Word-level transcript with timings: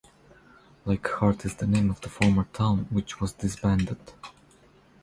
Lake 0.83 1.07
Hart 1.19 1.45
is 1.45 1.57
the 1.57 1.67
name 1.67 1.91
of 1.91 2.01
the 2.01 2.09
former 2.09 2.45
town, 2.53 2.87
which 2.89 3.21
was 3.21 3.33
disbanded. 3.33 3.99